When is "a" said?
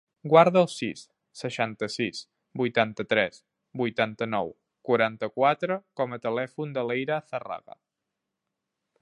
6.19-6.21